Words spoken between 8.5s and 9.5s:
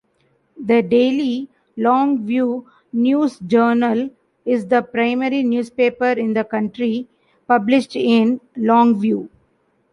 Longview.